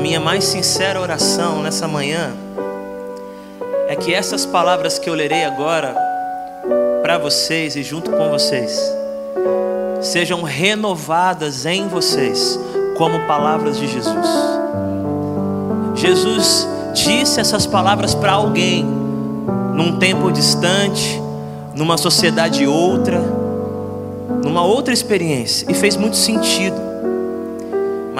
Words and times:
minha 0.00 0.18
mais 0.18 0.44
sincera 0.44 0.98
oração 0.98 1.62
nessa 1.62 1.86
manhã 1.86 2.32
é 3.86 3.94
que 3.94 4.14
essas 4.14 4.46
palavras 4.46 4.98
que 4.98 5.10
eu 5.10 5.14
lerei 5.14 5.44
agora 5.44 5.94
para 7.02 7.18
vocês 7.18 7.76
e 7.76 7.82
junto 7.82 8.10
com 8.10 8.30
vocês 8.30 8.80
sejam 10.00 10.42
renovadas 10.42 11.66
em 11.66 11.86
vocês 11.86 12.58
como 12.96 13.26
palavras 13.26 13.78
de 13.78 13.86
Jesus. 13.86 14.26
Jesus 15.94 16.66
disse 16.94 17.38
essas 17.38 17.66
palavras 17.66 18.14
para 18.14 18.32
alguém 18.32 18.82
num 19.74 19.98
tempo 19.98 20.32
distante, 20.32 21.20
numa 21.74 21.98
sociedade 21.98 22.66
outra, 22.66 23.20
numa 24.42 24.64
outra 24.64 24.94
experiência 24.94 25.70
e 25.70 25.74
fez 25.74 25.94
muito 25.94 26.16
sentido. 26.16 26.89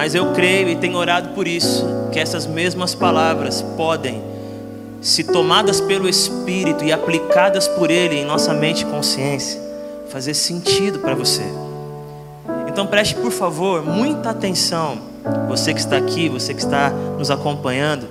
Mas 0.01 0.15
eu 0.15 0.33
creio 0.33 0.71
e 0.71 0.77
tenho 0.77 0.97
orado 0.97 1.29
por 1.35 1.47
isso, 1.47 1.87
que 2.11 2.19
essas 2.19 2.47
mesmas 2.47 2.95
palavras 2.95 3.61
podem, 3.77 4.23
se 5.03 5.23
tomadas 5.25 5.79
pelo 5.79 6.09
Espírito 6.09 6.83
e 6.83 6.91
aplicadas 6.91 7.69
por 7.69 7.91
Ele 7.91 8.15
em 8.17 8.25
nossa 8.25 8.55
mente 8.55 8.81
e 8.81 8.87
consciência, 8.87 9.61
fazer 10.09 10.33
sentido 10.33 11.01
para 11.01 11.15
você. 11.15 11.43
Então 12.67 12.87
preste, 12.87 13.15
por 13.15 13.31
favor, 13.31 13.85
muita 13.85 14.31
atenção, 14.31 14.97
você 15.47 15.75
que 15.75 15.81
está 15.81 15.99
aqui, 15.99 16.31
você 16.31 16.55
que 16.55 16.63
está 16.63 16.89
nos 16.89 17.31
acompanhando, 17.31 18.09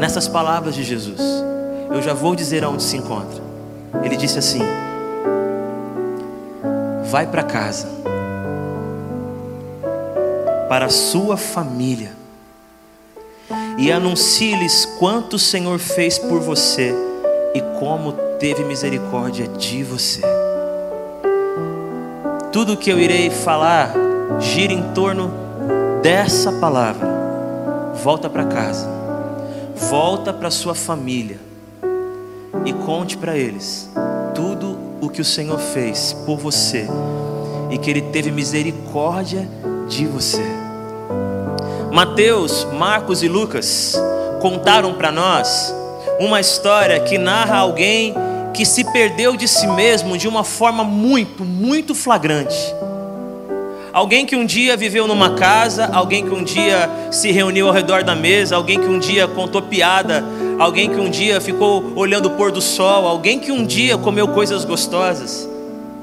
nessas 0.00 0.26
palavras 0.26 0.74
de 0.74 0.82
Jesus. 0.82 1.20
Eu 1.94 2.02
já 2.02 2.12
vou 2.12 2.34
dizer 2.34 2.64
aonde 2.64 2.82
se 2.82 2.96
encontra. 2.96 3.40
Ele 4.02 4.16
disse 4.16 4.40
assim: 4.40 4.62
Vai 7.08 7.28
para 7.28 7.44
casa 7.44 8.00
para 10.70 10.84
a 10.84 10.88
sua 10.88 11.36
família 11.36 12.12
e 13.76 13.90
anuncie-lhes 13.90 14.86
quanto 15.00 15.34
o 15.34 15.38
Senhor 15.38 15.80
fez 15.80 16.16
por 16.16 16.38
você 16.38 16.94
e 17.52 17.60
como 17.80 18.12
teve 18.38 18.62
misericórdia 18.62 19.48
de 19.48 19.82
você. 19.82 20.22
Tudo 22.52 22.74
o 22.74 22.76
que 22.76 22.88
eu 22.88 23.00
irei 23.00 23.30
falar 23.30 23.92
gira 24.38 24.72
em 24.72 24.92
torno 24.92 25.32
dessa 26.00 26.52
palavra. 26.52 27.08
Volta 28.04 28.30
para 28.30 28.44
casa, 28.44 28.88
volta 29.74 30.32
para 30.32 30.52
sua 30.52 30.76
família 30.76 31.40
e 32.64 32.72
conte 32.72 33.16
para 33.16 33.36
eles 33.36 33.90
tudo 34.36 34.78
o 35.00 35.10
que 35.10 35.20
o 35.20 35.24
Senhor 35.24 35.58
fez 35.58 36.12
por 36.24 36.38
você 36.38 36.86
e 37.72 37.76
que 37.76 37.90
Ele 37.90 38.02
teve 38.02 38.30
misericórdia 38.30 39.48
de 39.88 40.06
você. 40.06 40.59
Mateus, 41.92 42.64
Marcos 42.72 43.20
e 43.20 43.28
Lucas 43.28 44.00
contaram 44.40 44.94
para 44.94 45.10
nós 45.10 45.74
uma 46.20 46.40
história 46.40 47.00
que 47.00 47.18
narra 47.18 47.56
alguém 47.56 48.14
que 48.54 48.64
se 48.64 48.84
perdeu 48.92 49.36
de 49.36 49.48
si 49.48 49.66
mesmo 49.66 50.16
de 50.16 50.28
uma 50.28 50.44
forma 50.44 50.84
muito, 50.84 51.44
muito 51.44 51.92
flagrante. 51.92 52.56
Alguém 53.92 54.24
que 54.24 54.36
um 54.36 54.46
dia 54.46 54.76
viveu 54.76 55.08
numa 55.08 55.34
casa, 55.34 55.90
alguém 55.92 56.24
que 56.24 56.32
um 56.32 56.44
dia 56.44 56.88
se 57.10 57.32
reuniu 57.32 57.66
ao 57.66 57.72
redor 57.72 58.04
da 58.04 58.14
mesa, 58.14 58.54
alguém 58.54 58.78
que 58.78 58.86
um 58.86 59.00
dia 59.00 59.26
contou 59.26 59.60
piada, 59.60 60.24
alguém 60.60 60.88
que 60.90 61.00
um 61.00 61.10
dia 61.10 61.40
ficou 61.40 61.92
olhando 61.96 62.26
o 62.26 62.30
pôr 62.30 62.52
do 62.52 62.60
sol, 62.60 63.04
alguém 63.04 63.40
que 63.40 63.50
um 63.50 63.66
dia 63.66 63.98
comeu 63.98 64.28
coisas 64.28 64.64
gostosas, 64.64 65.48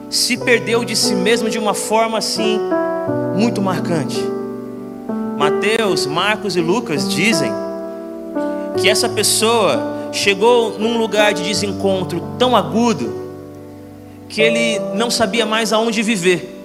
se 0.09 0.35
perdeu 0.35 0.83
de 0.83 0.97
si 0.97 1.15
mesmo 1.15 1.49
de 1.49 1.57
uma 1.57 1.73
forma 1.73 2.17
assim 2.17 2.59
muito 3.37 3.61
marcante. 3.61 4.36
Mateus, 5.37 6.07
Marcos 6.07 6.55
e 6.55 6.61
Lucas 6.61 7.07
dizem 7.07 7.51
que 8.81 8.89
essa 8.89 9.07
pessoa 9.07 10.09
chegou 10.11 10.79
num 10.79 10.97
lugar 10.97 11.31
de 11.31 11.43
desencontro 11.43 12.21
tão 12.39 12.55
agudo 12.55 13.13
que 14.27 14.41
ele 14.41 14.79
não 14.95 15.11
sabia 15.11 15.45
mais 15.45 15.71
aonde 15.71 16.01
viver. 16.01 16.55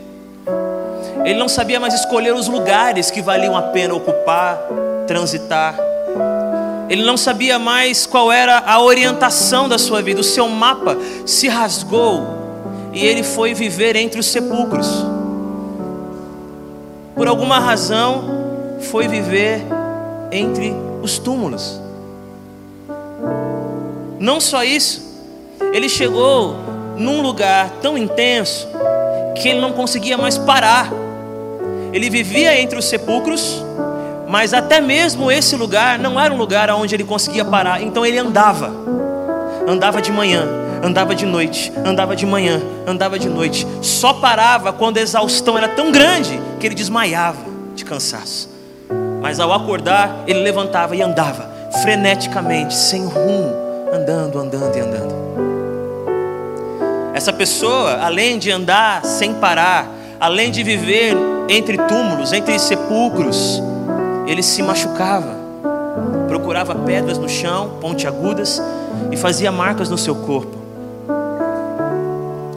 Ele 1.23 1.39
não 1.39 1.49
sabia 1.49 1.79
mais 1.79 1.93
escolher 1.93 2.35
os 2.35 2.49
lugares 2.49 3.11
que 3.11 3.21
valiam 3.21 3.55
a 3.55 3.63
pena 3.63 3.95
ocupar, 3.95 4.59
transitar. 5.07 5.79
Ele 6.89 7.05
não 7.05 7.19
sabia 7.19 7.59
mais 7.59 8.07
qual 8.07 8.33
era 8.33 8.59
a 8.67 8.81
orientação 8.81 9.69
da 9.69 9.79
sua 9.79 10.01
vida. 10.01 10.23
O 10.23 10.25
seu 10.25 10.49
mapa 10.49 10.97
se 11.27 11.47
rasgou 11.47 12.27
e 12.93 13.05
ele 13.05 13.23
foi 13.23 13.53
viver 13.53 13.97
entre 13.97 14.19
os 14.19 14.27
sepulcros 14.27 15.05
por 17.15 17.29
alguma 17.29 17.59
razão, 17.59 18.42
foi 18.83 19.09
viver 19.09 19.63
entre 20.31 20.75
os 21.03 21.19
túmulos. 21.19 21.81
Não 24.19 24.41
só 24.41 24.63
isso, 24.63 25.03
ele 25.73 25.89
chegou 25.89 26.57
num 26.97 27.23
lugar 27.23 27.71
tão 27.81 27.97
intenso 27.97 28.69
que 29.37 29.49
ele 29.49 29.61
não 29.61 29.73
conseguia 29.73 30.17
mais 30.17 30.39
parar. 30.39 30.93
Ele 31.93 32.09
vivia 32.09 32.61
entre 32.61 32.79
os 32.79 32.85
sepulcros, 32.85 33.63
mas 34.29 34.55
até 34.55 34.81
mesmo 34.81 35.31
esse 35.31 35.57
lugar 35.57 35.99
não 35.99 36.19
era 36.19 36.33
um 36.33 36.37
lugar 36.37 36.71
onde 36.71 36.95
ele 36.95 37.05
conseguia 37.05 37.45
parar, 37.45 37.83
então 37.83 38.05
ele 38.05 38.19
andava. 38.19 38.71
Andava 39.67 40.01
de 40.01 40.11
manhã, 40.13 40.47
andava 40.83 41.15
de 41.15 41.27
noite, 41.27 41.73
andava 41.85 42.17
de 42.17 42.27
manhã, 42.27 42.61
andava 42.87 43.19
de 43.19 43.29
noite. 43.29 43.67
Só 43.81 44.15
parava 44.15 44.73
quando 44.73 44.99
a 44.99 45.01
exaustão 45.01 45.57
era 45.57 45.69
tão 45.69 45.93
grande 45.93 46.41
que 46.59 46.67
ele 46.67 46.75
desmaiava 46.75 47.45
de 47.75 47.85
cansaço. 47.85 48.52
Mas 49.23 49.39
ao 49.39 49.53
acordar, 49.53 50.25
ele 50.27 50.41
levantava 50.41 50.97
e 50.97 51.01
andava 51.01 51.49
freneticamente, 51.81 52.75
sem 52.75 53.07
rumo, 53.07 53.55
andando, 53.93 54.39
andando 54.39 54.77
e 54.77 54.81
andando. 54.81 55.15
Essa 57.15 57.33
pessoa, 57.33 57.99
além 58.03 58.39
de 58.39 58.51
andar 58.51 59.05
sem 59.05 59.35
parar, 59.35 59.89
além 60.19 60.51
de 60.51 60.65
viver 60.65 61.17
entre 61.49 61.79
túmulos, 61.79 62.33
entre 62.33 62.59
sepulcros, 62.59 63.63
ele 64.27 64.43
se 64.43 64.63
machucava, 64.63 65.37
procurava 66.27 66.75
pedras 66.75 67.17
no 67.17 67.29
chão, 67.29 67.79
pontiagudas, 67.81 68.61
e 69.11 69.17
fazia 69.17 69.53
marcas 69.53 69.89
no 69.89 69.97
seu 69.97 70.17
corpo. 70.17 70.57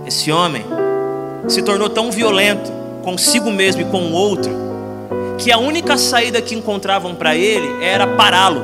Esse 0.08 0.32
homem 0.32 0.66
se 1.48 1.62
tornou 1.62 1.90
tão 1.90 2.12
violento 2.12 2.72
consigo 3.04 3.52
mesmo 3.52 3.82
e 3.82 3.86
com 3.86 4.00
o 4.00 4.14
outro, 4.14 4.52
que 5.38 5.52
a 5.52 5.58
única 5.58 5.98
saída 5.98 6.42
que 6.42 6.56
encontravam 6.56 7.16
para 7.16 7.36
ele 7.36 7.84
era 7.84 8.08
pará-lo. 8.08 8.64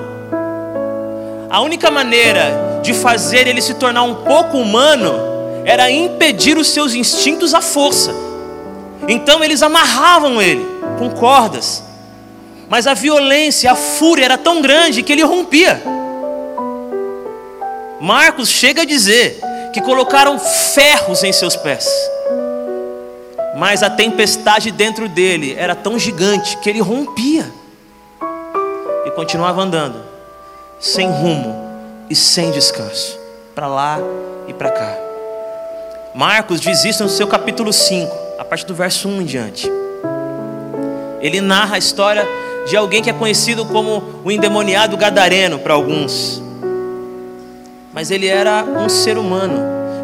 A 1.50 1.60
única 1.62 1.92
maneira 1.92 2.80
de 2.82 2.94
fazer 2.94 3.48
ele 3.48 3.62
se 3.62 3.74
tornar 3.74 4.04
um 4.04 4.16
pouco 4.16 4.58
humano 4.58 5.14
era 5.66 5.92
impedir 5.92 6.58
os 6.58 6.70
seus 6.70 6.94
instintos 6.94 7.54
à 7.54 7.62
força. 7.62 8.14
Então 9.08 9.44
eles 9.44 9.62
amarravam 9.62 10.42
ele 10.42 10.66
com 10.98 11.10
cordas, 11.10 11.84
mas 12.70 12.88
a 12.88 12.94
violência, 12.94 13.72
a 13.72 13.76
fúria 13.76 14.26
era 14.26 14.38
tão 14.38 14.62
grande 14.62 15.04
que 15.04 15.12
ele 15.12 15.24
rompia. 15.24 15.82
Marcos 18.00 18.50
chega 18.50 18.84
a 18.84 18.86
dizer 18.86 19.40
que 19.74 19.82
colocaram 19.82 20.40
ferros 20.40 21.24
em 21.24 21.32
seus 21.34 21.56
pés. 21.56 21.88
Mas 23.56 23.84
a 23.84 23.90
tempestade 23.90 24.72
dentro 24.72 25.10
dele 25.10 25.56
era 25.58 25.76
tão 25.76 26.00
gigante 26.00 26.58
que 26.58 26.70
ele 26.70 26.80
rompia 26.80 27.52
e 29.06 29.12
continuava 29.12 29.62
andando, 29.62 30.02
sem 30.80 31.08
rumo 31.10 31.70
e 32.10 32.16
sem 32.16 32.52
descanso, 32.52 33.20
para 33.54 33.68
lá 33.68 34.00
e 34.48 34.54
para 34.54 34.72
cá. 34.72 34.96
Marcos 36.16 36.60
diz 36.62 36.84
isso 36.86 37.04
no 37.04 37.10
seu 37.10 37.28
capítulo 37.28 37.72
5, 37.74 38.16
a 38.40 38.46
partir 38.46 38.66
do 38.66 38.76
verso 38.76 39.08
1 39.08 39.22
em 39.22 39.26
diante. 39.26 39.72
Ele 41.20 41.42
narra 41.42 41.76
a 41.76 41.78
história 41.78 42.26
de 42.68 42.76
alguém 42.76 43.02
que 43.02 43.10
é 43.10 43.14
conhecido 43.14 43.66
como 43.66 44.22
o 44.24 44.32
endemoniado 44.32 44.96
gadareno 44.98 45.60
para 45.60 45.74
alguns 45.74 46.42
mas 47.94 48.10
ele 48.10 48.28
era 48.28 48.64
um 48.64 48.88
ser 48.88 49.18
humano 49.18 49.60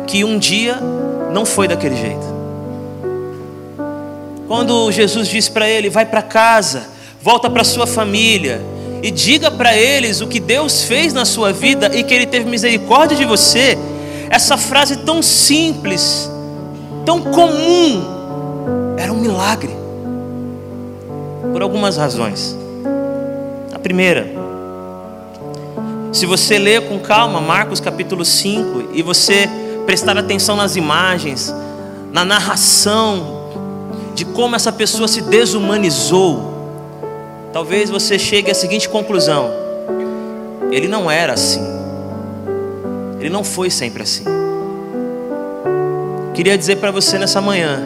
que 0.05 0.23
um 0.23 0.37
dia 0.37 0.77
não 1.31 1.45
foi 1.45 1.67
daquele 1.67 1.95
jeito. 1.95 2.36
Quando 4.47 4.91
Jesus 4.91 5.27
disse 5.27 5.51
para 5.51 5.69
ele: 5.69 5.89
vai 5.89 6.05
para 6.05 6.21
casa, 6.21 6.87
volta 7.21 7.49
para 7.49 7.63
sua 7.63 7.85
família 7.85 8.61
e 9.01 9.11
diga 9.11 9.51
para 9.51 9.75
eles 9.75 10.21
o 10.21 10.27
que 10.27 10.39
Deus 10.39 10.83
fez 10.83 11.13
na 11.13 11.25
sua 11.25 11.51
vida 11.51 11.91
e 11.95 12.03
que 12.03 12.13
Ele 12.13 12.25
teve 12.25 12.49
misericórdia 12.49 13.15
de 13.15 13.25
você, 13.25 13.77
essa 14.29 14.57
frase 14.57 14.97
tão 14.97 15.21
simples, 15.21 16.29
tão 17.05 17.21
comum, 17.21 18.95
era 18.97 19.11
um 19.11 19.17
milagre, 19.17 19.75
por 21.51 21.61
algumas 21.61 21.97
razões. 21.97 22.57
A 23.73 23.79
primeira, 23.79 24.27
se 26.11 26.25
você 26.25 26.57
ler 26.57 26.87
com 26.87 26.99
calma 26.99 27.39
Marcos 27.39 27.79
capítulo 27.79 28.25
5 28.25 28.89
e 28.93 29.03
você 29.03 29.47
prestar 29.85 30.17
atenção 30.17 30.55
nas 30.55 30.75
imagens, 30.75 31.53
na 32.11 32.25
narração 32.25 33.36
de 34.17 34.25
como 34.25 34.55
essa 34.55 34.71
pessoa 34.71 35.07
se 35.07 35.21
desumanizou, 35.21 36.51
talvez 37.53 37.87
você 37.87 38.17
chegue 38.17 38.49
à 38.49 38.55
seguinte 38.55 38.89
conclusão: 38.89 39.51
ele 40.71 40.87
não 40.87 41.09
era 41.09 41.33
assim, 41.33 41.61
ele 43.19 43.29
não 43.29 43.43
foi 43.43 43.69
sempre 43.69 44.01
assim. 44.01 44.23
Queria 46.33 46.57
dizer 46.57 46.77
para 46.77 46.89
você 46.89 47.19
nessa 47.19 47.39
manhã 47.39 47.79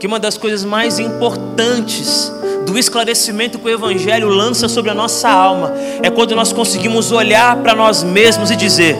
que 0.00 0.08
uma 0.08 0.18
das 0.18 0.36
coisas 0.36 0.64
mais 0.64 0.98
importantes 0.98 2.32
do 2.66 2.76
esclarecimento 2.76 3.60
que 3.60 3.66
o 3.66 3.70
Evangelho 3.70 4.28
lança 4.28 4.68
sobre 4.68 4.90
a 4.90 4.94
nossa 4.94 5.28
alma 5.28 5.72
é 6.02 6.10
quando 6.10 6.34
nós 6.34 6.52
conseguimos 6.52 7.12
olhar 7.12 7.62
para 7.62 7.76
nós 7.76 8.02
mesmos 8.02 8.50
e 8.50 8.56
dizer: 8.56 8.96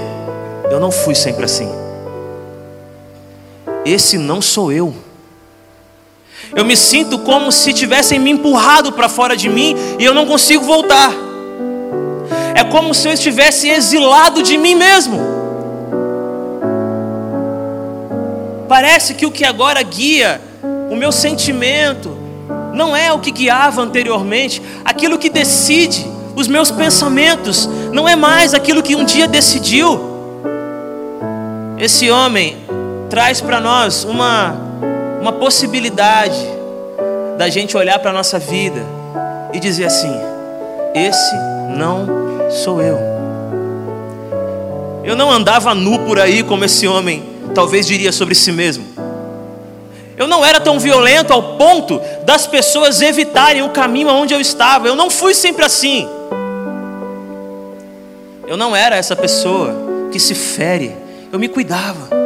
Eu 0.70 0.78
não 0.78 0.92
fui 0.92 1.16
sempre 1.16 1.46
assim. 1.46 1.68
Esse 3.84 4.16
não 4.16 4.40
sou 4.40 4.70
eu. 4.70 4.94
Eu 6.54 6.64
me 6.64 6.76
sinto 6.76 7.18
como 7.18 7.50
se 7.50 7.72
tivessem 7.72 8.18
me 8.18 8.30
empurrado 8.30 8.92
para 8.92 9.08
fora 9.08 9.36
de 9.36 9.48
mim 9.48 9.74
e 9.98 10.04
eu 10.04 10.14
não 10.14 10.26
consigo 10.26 10.64
voltar. 10.64 11.12
É 12.54 12.62
como 12.64 12.94
se 12.94 13.08
eu 13.08 13.12
estivesse 13.12 13.68
exilado 13.68 14.42
de 14.42 14.58
mim 14.58 14.74
mesmo. 14.74 15.18
Parece 18.68 19.14
que 19.14 19.26
o 19.26 19.30
que 19.30 19.44
agora 19.44 19.82
guia 19.82 20.40
o 20.90 20.96
meu 20.96 21.10
sentimento 21.10 22.16
não 22.74 22.94
é 22.94 23.12
o 23.12 23.18
que 23.18 23.30
guiava 23.30 23.80
anteriormente, 23.82 24.62
aquilo 24.84 25.18
que 25.18 25.30
decide 25.30 26.06
os 26.34 26.48
meus 26.48 26.70
pensamentos 26.70 27.68
não 27.92 28.08
é 28.08 28.16
mais 28.16 28.54
aquilo 28.54 28.82
que 28.82 28.94
um 28.94 29.04
dia 29.04 29.28
decidiu. 29.28 30.12
Esse 31.78 32.10
homem 32.10 32.56
traz 33.10 33.40
para 33.40 33.60
nós 33.60 34.04
uma, 34.04 34.54
uma 35.22 35.32
possibilidade 35.32 36.44
da 37.38 37.48
gente 37.48 37.76
olhar 37.76 38.00
para 38.00 38.10
a 38.10 38.12
nossa 38.12 38.40
vida 38.40 38.84
e 39.52 39.60
dizer 39.60 39.84
assim: 39.84 40.12
esse 40.92 41.36
não 41.76 42.50
sou 42.50 42.82
eu. 42.82 42.98
Eu 45.04 45.14
não 45.14 45.30
andava 45.30 45.74
nu 45.76 46.00
por 46.00 46.18
aí 46.18 46.42
como 46.42 46.64
esse 46.64 46.88
homem 46.88 47.22
talvez 47.54 47.86
diria 47.86 48.10
sobre 48.10 48.34
si 48.34 48.50
mesmo. 48.50 48.84
Eu 50.16 50.26
não 50.26 50.44
era 50.44 50.60
tão 50.60 50.78
violento 50.80 51.32
ao 51.32 51.56
ponto 51.56 52.00
das 52.24 52.48
pessoas 52.48 53.00
evitarem 53.00 53.62
o 53.62 53.70
caminho 53.70 54.10
aonde 54.10 54.34
eu 54.34 54.40
estava. 54.40 54.88
Eu 54.88 54.96
não 54.96 55.08
fui 55.08 55.34
sempre 55.34 55.64
assim. 55.64 56.08
Eu 58.46 58.56
não 58.56 58.74
era 58.74 58.96
essa 58.96 59.14
pessoa 59.14 59.72
que 60.10 60.18
se 60.18 60.34
fere. 60.34 60.94
Eu 61.32 61.38
me 61.38 61.48
cuidava. 61.48 62.21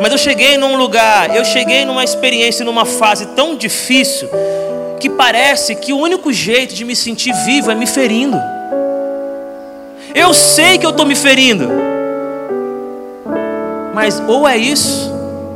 Mas 0.00 0.12
eu 0.12 0.18
cheguei 0.18 0.56
num 0.56 0.76
lugar, 0.76 1.34
eu 1.34 1.44
cheguei 1.44 1.84
numa 1.84 2.04
experiência, 2.04 2.64
numa 2.64 2.84
fase 2.84 3.26
tão 3.26 3.56
difícil, 3.56 4.28
que 5.00 5.08
parece 5.08 5.74
que 5.74 5.92
o 5.92 5.98
único 5.98 6.32
jeito 6.32 6.74
de 6.74 6.84
me 6.84 6.96
sentir 6.96 7.32
vivo 7.44 7.70
é 7.70 7.74
me 7.74 7.86
ferindo. 7.86 8.36
Eu 10.14 10.32
sei 10.32 10.78
que 10.78 10.86
eu 10.86 10.90
estou 10.90 11.04
me 11.04 11.14
ferindo, 11.14 11.68
mas 13.94 14.22
ou 14.26 14.46
é 14.46 14.56
isso, 14.56 15.12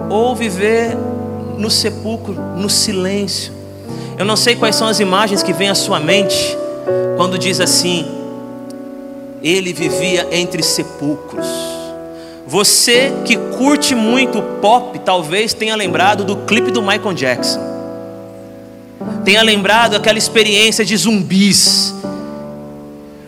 ou 0.09 0.35
viver 0.35 0.97
no 1.57 1.71
sepulcro, 1.71 2.35
no 2.57 2.71
silêncio. 2.71 3.53
Eu 4.17 4.25
não 4.25 4.37
sei 4.37 4.57
quais 4.57 4.77
são 4.77 4.89
as 4.89 5.01
imagens 5.01 5.43
que 5.43 5.53
vêm 5.53 5.69
à 5.69 5.75
sua 5.75 6.01
mente 6.01 6.57
quando 7.17 7.39
diz 7.39 7.61
assim: 7.61 8.07
ele 9.43 9.73
vivia 9.73 10.29
entre 10.33 10.63
sepulcros. 10.63 11.47
Você 12.49 13.13
que 13.27 13.37
curte 13.37 13.95
muito 13.95 14.41
pop, 14.63 14.99
talvez 15.01 15.53
tenha 15.53 15.77
lembrado 15.77 16.25
do 16.25 16.35
clipe 16.35 16.71
do 16.71 16.81
Michael 16.81 17.13
Jackson. 17.13 17.61
Tenha 19.23 19.43
lembrado 19.43 19.95
aquela 19.95 20.17
experiência 20.17 20.83
de 20.83 20.97
zumbis. 20.97 21.95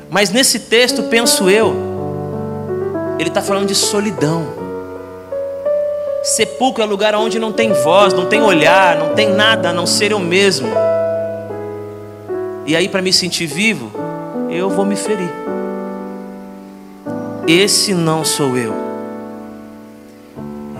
Mas 0.09 0.31
nesse 0.31 0.61
texto, 0.61 1.03
penso 1.03 1.51
eu, 1.51 1.77
ele 3.19 3.29
está 3.29 3.43
falando 3.43 3.69
de 3.69 3.75
solidão. 3.75 4.47
Sepulcro 6.23 6.83
é 6.83 6.87
lugar 6.87 7.15
onde 7.15 7.39
não 7.39 7.53
tem 7.53 7.75
voz, 7.75 8.15
não 8.15 8.25
tem 8.25 8.41
olhar, 8.41 8.97
não 8.97 9.15
tem 9.15 9.29
nada 9.29 9.69
a 9.69 9.73
não 9.75 9.87
ser 9.87 10.13
eu 10.13 10.19
mesmo. 10.19 10.71
E 12.65 12.75
aí, 12.75 12.89
para 12.89 13.03
me 13.03 13.13
sentir 13.13 13.45
vivo, 13.45 13.91
eu 14.49 14.71
vou 14.71 14.87
me 14.87 14.97
ferir. 14.97 15.31
Esse 17.47 17.93
não 17.93 18.25
sou 18.25 18.57
eu. 18.57 18.90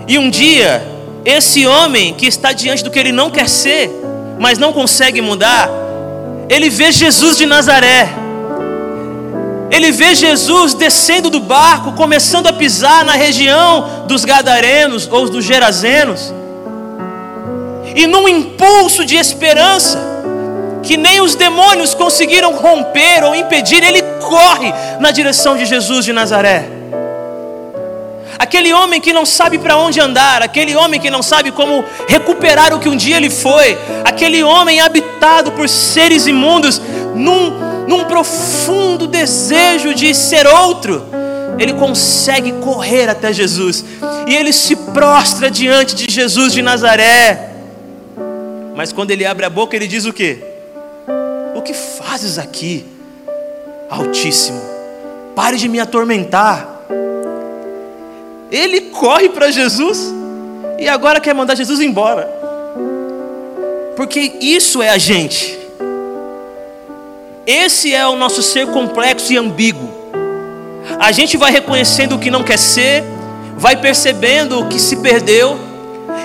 E 0.07 0.17
um 0.17 0.29
dia, 0.29 0.85
esse 1.23 1.65
homem 1.65 2.13
que 2.13 2.25
está 2.25 2.51
diante 2.51 2.83
do 2.83 2.91
que 2.91 2.99
ele 2.99 3.11
não 3.11 3.29
quer 3.29 3.47
ser, 3.47 3.89
mas 4.39 4.57
não 4.57 4.73
consegue 4.73 5.21
mudar, 5.21 5.69
ele 6.49 6.69
vê 6.69 6.91
Jesus 6.91 7.37
de 7.37 7.45
Nazaré 7.45 8.21
ele 9.71 9.89
vê 9.93 10.13
Jesus 10.13 10.73
descendo 10.73 11.29
do 11.29 11.39
barco, 11.39 11.93
começando 11.93 12.47
a 12.47 12.53
pisar 12.53 13.05
na 13.05 13.13
região 13.13 14.03
dos 14.05 14.25
Gadarenos 14.25 15.07
ou 15.09 15.29
dos 15.29 15.45
Gerazenos, 15.45 16.33
e 17.95 18.05
num 18.05 18.27
impulso 18.27 19.05
de 19.05 19.15
esperança, 19.15 19.97
que 20.83 20.97
nem 20.97 21.21
os 21.21 21.35
demônios 21.35 21.93
conseguiram 21.93 22.53
romper 22.57 23.23
ou 23.23 23.33
impedir, 23.33 23.81
ele 23.81 24.01
corre 24.19 24.73
na 24.99 25.11
direção 25.11 25.55
de 25.55 25.65
Jesus 25.65 26.03
de 26.03 26.11
Nazaré. 26.11 26.80
Aquele 28.41 28.73
homem 28.73 28.99
que 28.99 29.13
não 29.13 29.23
sabe 29.23 29.59
para 29.59 29.77
onde 29.77 29.99
andar, 29.99 30.41
aquele 30.41 30.75
homem 30.75 30.99
que 30.99 31.11
não 31.11 31.21
sabe 31.21 31.51
como 31.51 31.85
recuperar 32.07 32.73
o 32.73 32.79
que 32.79 32.89
um 32.89 32.95
dia 32.95 33.17
ele 33.17 33.29
foi, 33.29 33.77
aquele 34.03 34.41
homem 34.41 34.79
habitado 34.79 35.51
por 35.51 35.69
seres 35.69 36.25
imundos, 36.25 36.81
num 37.13 37.71
num 37.87 38.05
profundo 38.05 39.05
desejo 39.05 39.93
de 39.93 40.15
ser 40.15 40.47
outro, 40.47 41.05
ele 41.59 41.73
consegue 41.73 42.53
correr 42.53 43.09
até 43.09 43.33
Jesus 43.33 43.83
e 44.25 44.35
ele 44.35 44.53
se 44.53 44.75
prostra 44.75 45.51
diante 45.51 45.93
de 45.93 46.11
Jesus 46.11 46.53
de 46.53 46.61
Nazaré. 46.61 47.51
Mas 48.75 48.91
quando 48.91 49.11
ele 49.11 49.25
abre 49.25 49.45
a 49.45 49.49
boca, 49.49 49.75
ele 49.75 49.87
diz 49.87 50.05
o 50.05 50.13
que? 50.13 50.41
O 51.53 51.61
que 51.61 51.73
fazes 51.73 52.37
aqui, 52.37 52.85
Altíssimo? 53.89 54.61
Pare 55.35 55.57
de 55.57 55.67
me 55.67 55.79
atormentar. 55.79 56.70
Ele 58.51 58.81
corre 58.81 59.29
para 59.29 59.49
Jesus 59.49 60.13
e 60.77 60.87
agora 60.87 61.21
quer 61.21 61.33
mandar 61.33 61.55
Jesus 61.55 61.79
embora, 61.79 62.29
porque 63.95 64.19
isso 64.41 64.81
é 64.81 64.89
a 64.89 64.97
gente. 64.97 65.57
Esse 67.45 67.93
é 67.93 68.05
o 68.07 68.15
nosso 68.15 68.43
ser 68.43 68.67
complexo 68.67 69.31
e 69.31 69.37
ambíguo. 69.37 69.89
A 70.99 71.11
gente 71.11 71.37
vai 71.37 71.51
reconhecendo 71.51 72.15
o 72.15 72.19
que 72.19 72.29
não 72.29 72.43
quer 72.43 72.57
ser, 72.57 73.03
vai 73.55 73.77
percebendo 73.77 74.59
o 74.59 74.67
que 74.67 74.79
se 74.79 74.97
perdeu, 74.97 75.57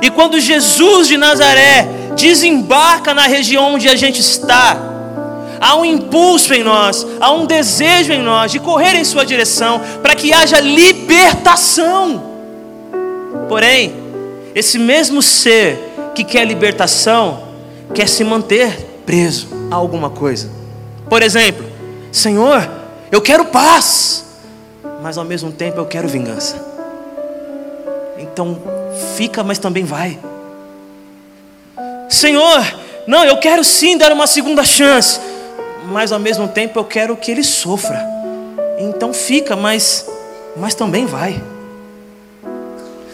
e 0.03 0.11
quando 0.11 0.41
Jesus 0.41 1.09
de 1.09 1.17
Nazaré 1.17 1.89
desembarca 2.17 3.15
na 3.15 3.27
região 3.27 3.75
onde 3.75 3.89
a 3.89 3.97
gente 3.97 4.21
está, 4.21 4.77
há 5.61 5.77
um 5.77 5.85
impulso 5.85 6.53
em 6.55 6.63
nós, 6.63 7.07
há 7.21 7.33
um 7.33 7.47
desejo 7.47 8.13
em 8.13 8.23
nós 8.23 8.53
de 8.53 8.59
correr 8.59 8.95
em 8.95 9.05
Sua 9.05 9.25
direção, 9.25 9.81
para 10.03 10.15
que 10.15 10.33
haja 10.33 10.61
libertação. 10.61 12.23
Porém, 13.49 13.95
esse 14.55 14.79
mesmo 14.79 15.21
ser 15.23 15.79
que 16.15 16.25
quer 16.25 16.47
libertação, 16.47 17.43
quer 17.95 18.09
se 18.09 18.25
manter 18.25 18.75
preso 19.05 19.49
a 19.71 19.75
alguma 19.75 20.11
coisa. 20.11 20.51
Por 21.09 21.23
exemplo, 21.23 21.65
Senhor, 22.11 22.69
eu 23.13 23.21
quero 23.21 23.45
paz, 23.47 24.25
mas 25.03 25.17
ao 25.19 25.25
mesmo 25.25 25.53
tempo 25.53 25.79
eu 25.79 25.87
quero 25.87 26.09
vingança. 26.09 26.65
Então, 28.19 28.59
fica, 29.17 29.45
mas 29.45 29.59
também 29.59 29.85
vai. 29.85 30.19
Senhor, 32.09 32.65
não, 33.07 33.25
eu 33.25 33.37
quero 33.39 33.63
sim 33.63 33.97
dar 33.97 34.13
uma 34.13 34.27
segunda 34.27 34.65
chance, 34.65 35.21
mas 35.87 36.13
ao 36.13 36.19
mesmo 36.19 36.49
tempo 36.49 36.79
eu 36.79 36.85
quero 36.85 37.17
que 37.17 37.31
ele 37.31 37.45
sofra. 37.45 38.05
Então 38.79 39.13
fica, 39.13 39.57
mas 39.57 40.07
mas 40.57 40.75
também 40.75 41.05
vai. 41.07 41.43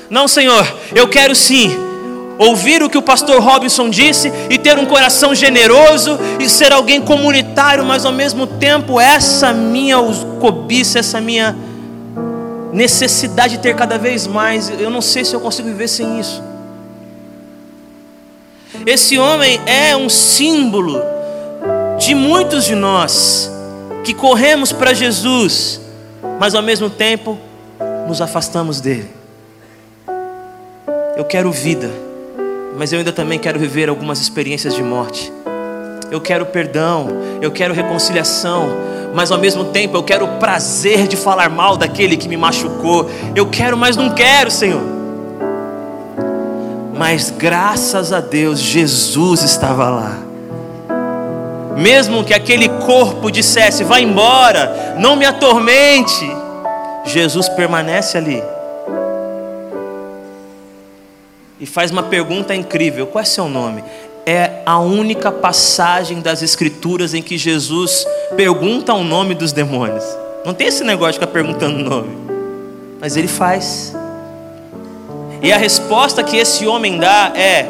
Não, 0.09 0.29
Senhor, 0.29 0.73
eu 0.95 1.09
quero 1.09 1.35
sim 1.35 1.75
ouvir 2.39 2.83
o 2.83 2.89
que 2.89 2.99
o 2.99 3.03
pastor 3.03 3.41
Robinson 3.41 3.89
disse 3.89 4.33
e 4.49 4.59
ter 4.59 4.79
um 4.79 4.87
coração 4.87 5.35
generoso 5.35 6.19
e 6.39 6.49
ser 6.49 6.73
alguém 6.73 7.01
comunitário, 7.01 7.85
mas 7.85 8.05
ao 8.05 8.13
mesmo 8.13 8.47
tempo 8.47 9.01
essa 9.01 9.53
minha 9.53 9.97
cobiça, 10.41 10.99
essa 10.99 11.21
minha 11.21 11.57
necessidade 12.73 13.57
de 13.57 13.63
ter 13.63 13.77
cada 13.77 13.99
vez 13.99 14.27
mais, 14.27 14.71
eu 14.81 14.91
não 14.91 15.01
sei 15.01 15.25
se 15.25 15.35
eu 15.35 15.41
consigo 15.41 15.69
viver 15.69 15.89
sem 15.89 16.19
isso. 16.19 16.43
Esse 18.87 19.19
homem 19.19 19.61
é 19.67 19.95
um 19.97 20.09
símbolo 20.09 21.03
de 22.05 22.15
muitos 22.15 22.65
de 22.65 22.75
nós 22.75 23.51
que 24.05 24.15
corremos 24.15 24.73
para 24.73 24.95
Jesus, 24.95 25.81
mas 26.39 26.55
ao 26.55 26.63
mesmo 26.63 26.91
tempo 26.91 27.39
nos 28.07 28.21
afastamos 28.21 28.81
dele. 28.81 29.11
Eu 31.17 31.25
quero 31.25 31.51
vida 31.53 31.91
mas 32.77 32.93
eu 32.93 32.99
ainda 32.99 33.13
também 33.13 33.39
quero 33.39 33.59
viver 33.59 33.89
algumas 33.89 34.21
experiências 34.21 34.75
de 34.75 34.83
morte. 34.83 35.33
eu 36.11 36.21
quero 36.21 36.45
perdão, 36.47 37.09
eu 37.41 37.51
quero 37.51 37.73
reconciliação, 37.73 38.69
mas 39.15 39.31
ao 39.31 39.39
mesmo 39.39 39.67
tempo 39.67 39.97
eu 39.97 40.03
quero 40.03 40.25
o 40.27 40.39
prazer 40.39 41.07
de 41.07 41.17
falar 41.17 41.49
mal 41.49 41.77
daquele 41.77 42.17
que 42.17 42.29
me 42.29 42.37
machucou. 42.37 43.11
Eu 43.35 43.47
quero, 43.47 43.77
mas 43.77 43.97
não 43.97 44.11
quero, 44.11 44.51
Senhor. 44.51 44.83
Mas 46.95 47.31
graças 47.31 48.13
a 48.13 48.21
Deus, 48.21 48.61
Jesus 48.61 49.43
estava 49.43 49.89
lá. 49.89 50.19
Mesmo 51.77 52.25
que 52.25 52.35
aquele 52.35 52.69
corpo 52.69 53.31
dissesse: 53.31 53.85
Vai 53.85 54.03
embora, 54.03 54.97
não 54.99 55.17
me 55.17 55.25
atormente, 55.25 56.25
Jesus 57.05 57.49
permanece 57.49 58.19
ali. 58.19 58.43
E 61.59 61.67
faz 61.67 61.91
uma 61.91 62.03
pergunta 62.03 62.55
incrível: 62.55 63.07
Qual 63.07 63.23
é 63.23 63.25
seu 63.25 63.49
nome? 63.49 63.83
é 64.27 64.63
a 64.65 64.79
única 64.79 65.33
passagem 65.33 66.21
das 66.21 66.43
Escrituras 66.43 67.13
em 67.15 67.23
que 67.23 67.37
Jesus 67.37 68.07
pergunta 68.37 68.95
o 68.95 69.03
nome 69.03 69.35
dos 69.35 69.53
demônios. 69.53 70.05
Não 70.45 70.55
tem 70.55 70.69
esse 70.69 70.85
negócio 70.85 71.15
de 71.15 71.19
ficar 71.21 71.33
perguntando 71.33 71.79
o 71.79 71.83
nome, 71.83 72.17
mas 73.01 73.17
ele 73.17 73.29
faz. 73.29 73.95
E 75.41 75.53
a 75.53 75.57
resposta 75.57 76.23
que 76.23 76.37
esse 76.37 76.67
homem 76.67 76.99
dá 76.99 77.33
é: 77.35 77.69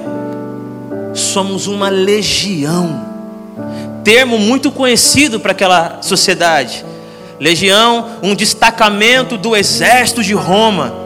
somos 1.14 1.66
uma 1.66 1.88
legião, 1.88 3.00
termo 4.04 4.38
muito 4.38 4.70
conhecido 4.70 5.40
para 5.40 5.52
aquela 5.52 5.98
sociedade. 6.02 6.84
Legião, 7.38 8.06
um 8.22 8.34
destacamento 8.34 9.36
do 9.36 9.56
exército 9.56 10.22
de 10.22 10.32
Roma 10.32 11.02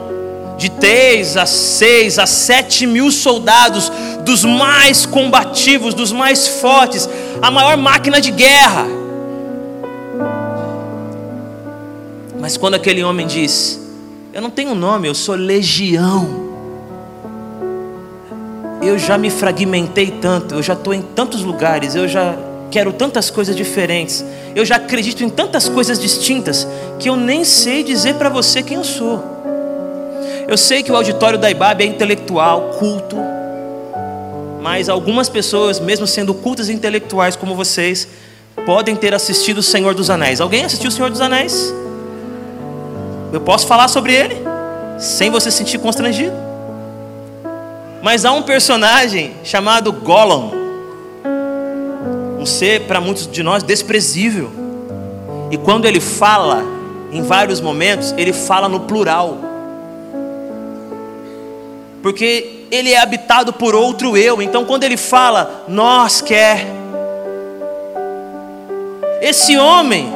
de 0.57 0.71
3 0.71 1.37
a 1.37 1.45
6 1.45 2.19
a 2.19 2.25
7 2.25 2.87
mil 2.87 3.11
soldados, 3.11 3.91
dos 4.25 4.43
mais 4.43 5.05
combativos, 5.05 5.93
dos 5.93 6.11
mais 6.11 6.47
fortes, 6.47 7.07
a 7.41 7.51
maior 7.51 7.77
máquina 7.77 8.19
de 8.19 8.31
guerra. 8.31 8.85
Mas 12.39 12.57
quando 12.57 12.73
aquele 12.73 13.03
homem 13.03 13.27
diz: 13.27 13.79
Eu 14.33 14.41
não 14.41 14.49
tenho 14.49 14.73
nome, 14.73 15.07
eu 15.07 15.15
sou 15.15 15.35
legião. 15.35 16.47
Eu 18.81 18.97
já 18.97 19.17
me 19.17 19.29
fragmentei 19.29 20.11
tanto, 20.21 20.55
eu 20.55 20.63
já 20.63 20.73
estou 20.73 20.93
em 20.93 21.01
tantos 21.01 21.41
lugares, 21.41 21.95
eu 21.95 22.07
já 22.07 22.35
quero 22.71 22.91
tantas 22.93 23.29
coisas 23.29 23.55
diferentes, 23.55 24.23
eu 24.55 24.65
já 24.65 24.75
acredito 24.75 25.23
em 25.23 25.29
tantas 25.29 25.69
coisas 25.69 25.99
distintas, 25.99 26.67
que 26.99 27.09
eu 27.09 27.15
nem 27.15 27.43
sei 27.43 27.83
dizer 27.83 28.15
para 28.15 28.29
você 28.29 28.61
quem 28.61 28.77
eu 28.77 28.83
sou. 28.83 29.23
Eu 30.47 30.57
sei 30.57 30.81
que 30.81 30.91
o 30.91 30.95
auditório 30.95 31.37
da 31.37 31.49
IBAB 31.49 31.81
é 31.81 31.85
intelectual, 31.85 32.71
culto, 32.79 33.17
mas 34.61 34.89
algumas 34.89 35.29
pessoas, 35.29 35.79
mesmo 35.79 36.07
sendo 36.07 36.33
cultas 36.33 36.69
e 36.69 36.73
intelectuais 36.73 37.35
como 37.35 37.55
vocês, 37.55 38.07
podem 38.65 38.95
ter 38.95 39.13
assistido 39.13 39.59
o 39.59 39.63
Senhor 39.63 39.93
dos 39.93 40.09
Anéis. 40.09 40.41
Alguém 40.41 40.65
assistiu 40.65 40.89
o 40.89 40.91
Senhor 40.91 41.09
dos 41.09 41.21
Anéis? 41.21 41.73
Eu 43.31 43.41
posso 43.41 43.67
falar 43.67 43.87
sobre 43.87 44.13
ele 44.13 44.35
sem 44.97 45.29
você 45.29 45.51
se 45.51 45.57
sentir 45.57 45.77
constrangido. 45.77 46.35
Mas 48.01 48.25
há 48.25 48.31
um 48.31 48.41
personagem 48.41 49.35
chamado 49.43 49.91
Gollum, 49.91 50.51
um 50.53 50.56
ser 52.47 52.81
para 52.81 52.99
muitos 52.99 53.27
de 53.27 53.43
nós 53.43 53.61
desprezível. 53.61 54.49
E 55.51 55.57
quando 55.57 55.85
ele 55.85 55.99
fala, 55.99 56.63
em 57.11 57.21
vários 57.21 57.61
momentos, 57.61 58.13
ele 58.17 58.33
fala 58.33 58.67
no 58.67 58.81
plural 58.81 59.47
porque 62.07 62.65
ele 62.71 62.93
é 62.93 62.99
habitado 62.99 63.51
por 63.51 63.75
outro 63.75 64.15
eu. 64.15 64.41
Então, 64.41 64.63
quando 64.63 64.85
ele 64.85 64.95
fala, 64.95 65.65
nós 65.67 66.21
quer. 66.21 66.65
Esse 69.21 69.57
homem, 69.57 70.09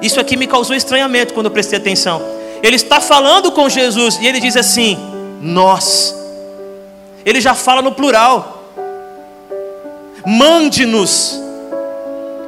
isso 0.00 0.18
aqui 0.18 0.34
me 0.36 0.46
causou 0.46 0.74
estranhamento 0.74 1.34
quando 1.34 1.46
eu 1.46 1.52
prestei 1.52 1.78
atenção. 1.78 2.22
Ele 2.62 2.76
está 2.76 3.02
falando 3.02 3.52
com 3.52 3.68
Jesus 3.68 4.18
e 4.20 4.26
ele 4.26 4.40
diz 4.40 4.56
assim: 4.56 4.96
nós. 5.42 6.14
Ele 7.22 7.38
já 7.38 7.54
fala 7.54 7.82
no 7.82 7.92
plural. 7.92 8.72
Mande-nos. 10.24 11.38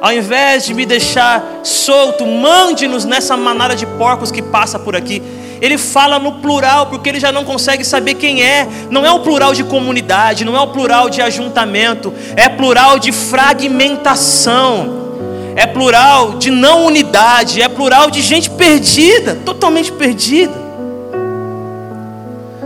Ao 0.01 0.13
invés 0.13 0.65
de 0.65 0.73
me 0.73 0.85
deixar 0.85 1.59
solto, 1.61 2.25
mande-nos 2.25 3.03
nessa 3.03 3.35
manada 3.35 3.75
de 3.75 3.85
porcos 3.85 4.31
que 4.31 4.41
passa 4.41 4.79
por 4.79 4.95
aqui. 4.95 5.21
Ele 5.61 5.77
fala 5.77 6.17
no 6.17 6.33
plural, 6.33 6.85
porque 6.85 7.09
ele 7.09 7.19
já 7.19 7.33
não 7.33 7.43
consegue 7.43 7.83
saber 7.83 8.13
quem 8.13 8.41
é. 8.41 8.65
Não 8.89 9.05
é 9.05 9.11
o 9.11 9.19
plural 9.19 9.53
de 9.53 9.63
comunidade, 9.63 10.45
não 10.45 10.55
é 10.55 10.61
o 10.61 10.67
plural 10.67 11.09
de 11.09 11.21
ajuntamento, 11.21 12.13
é 12.37 12.47
plural 12.47 12.97
de 12.97 13.11
fragmentação, 13.11 15.09
é 15.55 15.65
plural 15.67 16.37
de 16.37 16.49
não 16.49 16.85
unidade, 16.85 17.61
é 17.61 17.67
plural 17.67 18.09
de 18.09 18.21
gente 18.21 18.49
perdida, 18.49 19.35
totalmente 19.45 19.91
perdida. 19.91 20.69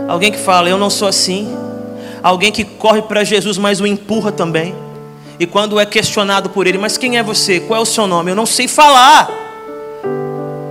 Alguém 0.06 0.30
que 0.30 0.38
fala, 0.38 0.68
eu 0.68 0.78
não 0.78 0.90
sou 0.90 1.08
assim. 1.08 1.52
Alguém 2.22 2.52
que 2.52 2.62
corre 2.62 3.02
para 3.02 3.24
Jesus, 3.24 3.58
mas 3.58 3.80
o 3.80 3.86
empurra 3.86 4.30
também. 4.30 4.83
E 5.38 5.46
quando 5.46 5.80
é 5.80 5.86
questionado 5.86 6.50
por 6.50 6.66
ele, 6.66 6.78
mas 6.78 6.96
quem 6.96 7.18
é 7.18 7.22
você? 7.22 7.60
Qual 7.60 7.78
é 7.78 7.82
o 7.82 7.86
seu 7.86 8.06
nome? 8.06 8.30
Eu 8.30 8.36
não 8.36 8.46
sei 8.46 8.68
falar. 8.68 9.28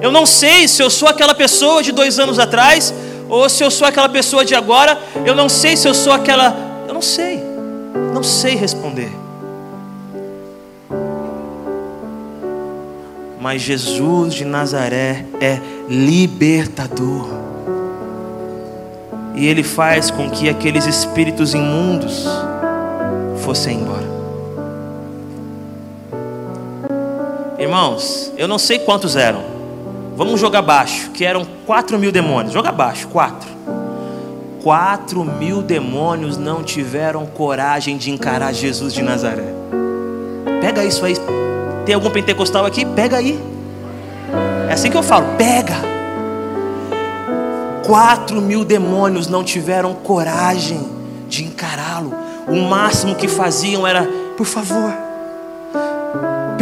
Eu 0.02 0.12
não 0.12 0.26
sei 0.26 0.68
se 0.68 0.82
eu 0.82 0.90
sou 0.90 1.08
aquela 1.08 1.34
pessoa 1.34 1.82
de 1.82 1.92
dois 1.92 2.20
anos 2.20 2.40
atrás, 2.40 2.94
ou 3.30 3.48
se 3.50 3.64
eu 3.64 3.72
sou 3.72 3.88
aquela 3.88 4.10
pessoa 4.10 4.46
de 4.46 4.56
agora. 4.56 4.98
Eu 5.26 5.36
não 5.36 5.50
sei 5.50 5.76
se 5.76 5.88
eu 5.88 5.94
sou 5.94 6.14
aquela. 6.14 6.56
Eu 6.88 6.94
não 6.94 7.02
sei. 7.02 7.42
Não 8.14 8.24
sei 8.24 8.56
responder. 8.56 9.12
Mas 13.40 13.62
Jesus 13.62 14.34
de 14.34 14.46
Nazaré 14.46 15.26
é 15.42 15.60
libertador. 15.90 17.28
E 19.36 19.46
ele 19.46 19.64
faz 19.64 20.12
com 20.12 20.30
que 20.30 20.48
aqueles 20.48 20.86
espíritos 20.86 21.54
imundos 21.54 22.26
fossem 23.44 23.80
embora. 23.80 24.13
Irmãos, 27.74 28.32
eu 28.38 28.48
não 28.48 28.60
sei 28.60 28.78
quantos 28.78 29.16
eram. 29.16 29.42
Vamos 30.16 30.40
jogar 30.40 30.62
baixo, 30.62 31.10
que 31.10 31.26
eram 31.26 31.44
4 31.66 31.98
mil 31.98 32.12
demônios. 32.12 32.54
Joga 32.54 32.72
baixo, 32.72 33.08
4. 33.08 33.50
4 34.62 35.26
mil 35.26 35.60
demônios 35.64 36.38
não 36.38 36.62
tiveram 36.62 37.26
coragem 37.26 37.98
de 37.98 38.12
encarar 38.12 38.54
Jesus 38.54 38.94
de 38.94 39.02
Nazaré. 39.02 39.52
Pega 40.62 40.86
isso 40.86 41.04
aí. 41.04 41.16
Tem 41.84 41.96
algum 41.96 42.12
pentecostal 42.12 42.64
aqui? 42.64 42.86
Pega 42.86 43.18
aí. 43.18 43.40
É 44.70 44.74
assim 44.74 44.92
que 44.92 44.98
eu 44.98 45.02
falo, 45.02 45.26
pega. 45.36 45.78
4 47.88 48.40
mil 48.40 48.64
demônios 48.64 49.28
não 49.28 49.44
tiveram 49.44 49.96
coragem 49.96 50.80
de 51.28 51.44
encará-lo. 51.44 52.14
O 52.48 52.70
máximo 52.70 53.16
que 53.16 53.28
faziam 53.28 53.88
era, 53.88 54.04
por 54.38 54.46
favor, 54.46 54.94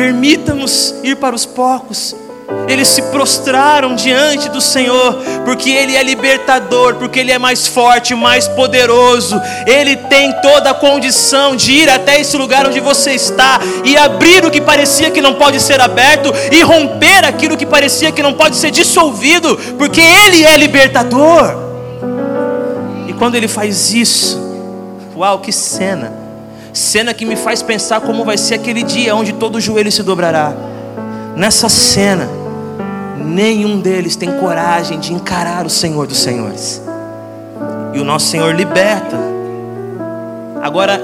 permita-nos 0.01 0.95
ir 1.03 1.15
para 1.17 1.35
os 1.35 1.45
porcos 1.45 2.15
eles 2.67 2.89
se 2.89 3.01
prostraram 3.03 3.95
diante 3.95 4.49
do 4.49 4.59
Senhor, 4.59 5.15
porque 5.45 5.69
Ele 5.69 5.95
é 5.95 6.03
libertador, 6.03 6.95
porque 6.95 7.19
Ele 7.19 7.31
é 7.31 7.39
mais 7.39 7.65
forte, 7.65 8.13
mais 8.13 8.47
poderoso. 8.47 9.41
Ele 9.65 9.95
tem 9.95 10.33
toda 10.41 10.71
a 10.71 10.73
condição 10.73 11.55
de 11.55 11.71
ir 11.71 11.89
até 11.89 12.19
esse 12.19 12.35
lugar 12.35 12.67
onde 12.67 12.79
você 12.81 13.11
está 13.11 13.59
e 13.85 13.95
abrir 13.95 14.43
o 14.45 14.51
que 14.51 14.59
parecia 14.59 15.11
que 15.11 15.21
não 15.21 15.35
pode 15.35 15.61
ser 15.61 15.79
aberto 15.79 16.33
e 16.51 16.61
romper 16.61 17.23
aquilo 17.23 17.55
que 17.55 17.65
parecia 17.65 18.11
que 18.11 18.23
não 18.23 18.33
pode 18.33 18.57
ser 18.57 18.71
dissolvido, 18.71 19.57
porque 19.77 20.01
Ele 20.01 20.43
é 20.43 20.57
libertador. 20.57 21.55
E 23.07 23.13
quando 23.13 23.35
Ele 23.35 23.47
faz 23.47 23.93
isso, 23.93 24.39
uau, 25.15 25.39
que 25.39 25.53
cena! 25.53 26.20
Cena 26.73 27.13
que 27.13 27.25
me 27.25 27.35
faz 27.35 27.61
pensar 27.61 28.01
como 28.01 28.23
vai 28.23 28.37
ser 28.37 28.55
aquele 28.55 28.83
dia 28.83 29.15
onde 29.15 29.33
todo 29.33 29.59
joelho 29.59 29.91
se 29.91 30.03
dobrará. 30.03 30.53
Nessa 31.35 31.67
cena, 31.67 32.29
nenhum 33.17 33.79
deles 33.79 34.15
tem 34.15 34.31
coragem 34.39 34.99
de 34.99 35.13
encarar 35.13 35.65
o 35.65 35.69
Senhor 35.69 36.07
dos 36.07 36.19
Senhores. 36.19 36.81
E 37.93 37.99
o 37.99 38.05
nosso 38.05 38.27
Senhor 38.27 38.55
liberta. 38.55 39.17
Agora, 40.61 41.01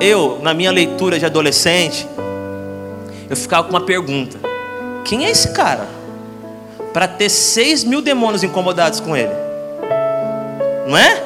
eu, 0.00 0.38
na 0.42 0.52
minha 0.52 0.70
leitura 0.70 1.18
de 1.18 1.24
adolescente, 1.24 2.06
eu 3.30 3.36
ficava 3.36 3.64
com 3.64 3.70
uma 3.70 3.80
pergunta: 3.80 4.38
quem 5.04 5.24
é 5.24 5.30
esse 5.30 5.48
cara? 5.52 5.86
Para 6.92 7.08
ter 7.08 7.28
seis 7.28 7.84
mil 7.84 8.02
demônios 8.02 8.42
incomodados 8.42 9.00
com 9.00 9.16
ele, 9.16 9.32
não 10.86 10.96
é? 10.96 11.22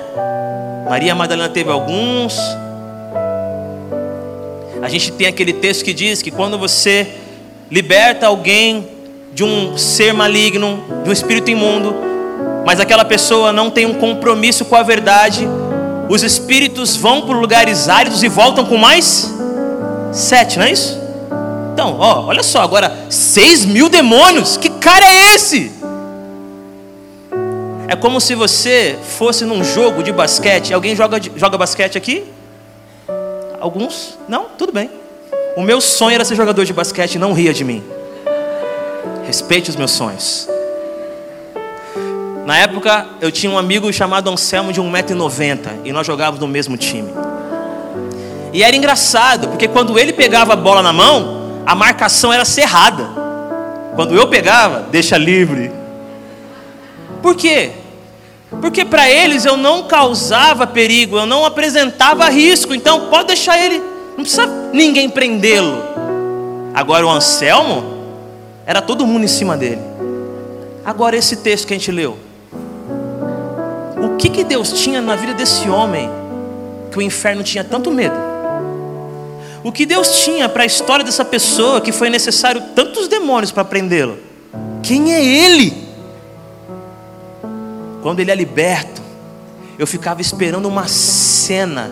Maria 0.88 1.14
Madalena 1.14 1.48
teve 1.48 1.70
alguns. 1.70 2.38
A 4.82 4.88
gente 4.88 5.12
tem 5.12 5.28
aquele 5.28 5.52
texto 5.52 5.84
que 5.84 5.94
diz 5.94 6.20
que 6.20 6.30
quando 6.32 6.58
você 6.58 7.06
liberta 7.70 8.26
alguém 8.26 8.88
de 9.32 9.44
um 9.44 9.78
ser 9.78 10.12
maligno, 10.12 10.82
de 11.04 11.08
um 11.08 11.12
espírito 11.12 11.48
imundo, 11.52 11.94
mas 12.66 12.80
aquela 12.80 13.04
pessoa 13.04 13.52
não 13.52 13.70
tem 13.70 13.86
um 13.86 13.94
compromisso 13.94 14.64
com 14.64 14.74
a 14.74 14.82
verdade, 14.82 15.48
os 16.08 16.24
espíritos 16.24 16.96
vão 16.96 17.22
para 17.22 17.36
lugares 17.36 17.88
áridos 17.88 18.24
e 18.24 18.28
voltam 18.28 18.66
com 18.66 18.76
mais 18.76 19.32
sete, 20.10 20.58
não 20.58 20.66
é 20.66 20.72
isso? 20.72 21.00
Então, 21.72 21.96
ó, 22.00 22.26
olha 22.26 22.42
só, 22.42 22.60
agora 22.60 23.06
6 23.08 23.66
mil 23.66 23.88
demônios, 23.88 24.56
que 24.56 24.68
cara 24.68 25.06
é 25.06 25.34
esse? 25.34 25.70
É 27.86 27.94
como 27.94 28.20
se 28.20 28.34
você 28.34 28.98
fosse 29.16 29.44
num 29.44 29.62
jogo 29.62 30.02
de 30.02 30.10
basquete. 30.10 30.74
Alguém 30.74 30.96
joga, 30.96 31.20
joga 31.36 31.56
basquete 31.56 31.96
aqui? 31.96 32.24
Alguns? 33.62 34.18
Não? 34.28 34.46
Tudo 34.58 34.72
bem. 34.72 34.90
O 35.56 35.62
meu 35.62 35.80
sonho 35.80 36.16
era 36.16 36.24
ser 36.24 36.34
jogador 36.34 36.64
de 36.64 36.72
basquete, 36.72 37.16
não 37.16 37.32
ria 37.32 37.54
de 37.54 37.62
mim. 37.62 37.80
Respeite 39.24 39.70
os 39.70 39.76
meus 39.76 39.92
sonhos. 39.92 40.48
Na 42.44 42.58
época, 42.58 43.06
eu 43.20 43.30
tinha 43.30 43.52
um 43.52 43.56
amigo 43.56 43.92
chamado 43.92 44.28
Anselmo 44.28 44.72
de 44.72 44.80
1,90m 44.80 45.82
e 45.84 45.92
nós 45.92 46.04
jogávamos 46.04 46.40
no 46.40 46.48
mesmo 46.48 46.76
time. 46.76 47.12
E 48.52 48.64
era 48.64 48.74
engraçado, 48.74 49.46
porque 49.46 49.68
quando 49.68 49.96
ele 49.96 50.12
pegava 50.12 50.54
a 50.54 50.56
bola 50.56 50.82
na 50.82 50.92
mão, 50.92 51.62
a 51.64 51.76
marcação 51.76 52.32
era 52.32 52.44
cerrada. 52.44 53.08
Quando 53.94 54.16
eu 54.16 54.26
pegava, 54.26 54.88
deixa 54.90 55.16
livre. 55.16 55.70
Por 57.22 57.36
quê? 57.36 57.70
Porque 58.60 58.84
para 58.84 59.08
eles 59.08 59.44
eu 59.44 59.56
não 59.56 59.84
causava 59.84 60.66
perigo, 60.66 61.16
eu 61.16 61.26
não 61.26 61.44
apresentava 61.44 62.28
risco, 62.28 62.74
então 62.74 63.08
pode 63.08 63.28
deixar 63.28 63.58
ele, 63.58 63.82
não 64.16 64.24
precisa 64.24 64.46
ninguém 64.72 65.08
prendê-lo. 65.08 65.82
Agora 66.74 67.06
o 67.06 67.10
Anselmo, 67.10 67.92
era 68.66 68.80
todo 68.80 69.06
mundo 69.06 69.24
em 69.24 69.28
cima 69.28 69.56
dele. 69.56 69.80
Agora 70.84 71.16
esse 71.16 71.36
texto 71.36 71.66
que 71.66 71.74
a 71.74 71.76
gente 71.76 71.90
leu, 71.90 72.18
o 74.02 74.16
que, 74.16 74.28
que 74.28 74.44
Deus 74.44 74.72
tinha 74.72 75.00
na 75.00 75.16
vida 75.16 75.34
desse 75.34 75.68
homem 75.68 76.10
que 76.90 76.98
o 76.98 77.02
inferno 77.02 77.42
tinha 77.42 77.64
tanto 77.64 77.90
medo? 77.90 78.16
O 79.64 79.70
que 79.70 79.86
Deus 79.86 80.24
tinha 80.24 80.48
para 80.48 80.64
a 80.64 80.66
história 80.66 81.04
dessa 81.04 81.24
pessoa 81.24 81.80
que 81.80 81.92
foi 81.92 82.10
necessário 82.10 82.60
tantos 82.74 83.06
demônios 83.06 83.52
para 83.52 83.64
prendê-lo? 83.64 84.18
Quem 84.82 85.14
é 85.14 85.24
ele? 85.24 85.81
Quando 88.02 88.18
ele 88.18 88.32
é 88.32 88.34
liberto, 88.34 89.00
eu 89.78 89.86
ficava 89.86 90.20
esperando 90.20 90.66
uma 90.66 90.88
cena 90.88 91.90